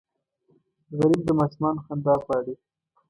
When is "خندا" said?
1.85-2.13